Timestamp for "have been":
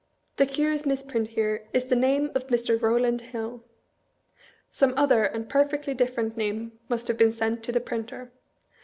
7.07-7.31